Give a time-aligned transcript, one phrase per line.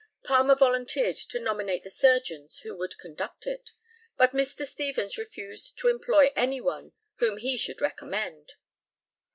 [0.23, 3.69] Palmer volunteered to nominate the surgeons who should conduct it,
[4.17, 4.65] but Mr.
[4.65, 8.53] Stevens refused to employ any one whom he should recommend.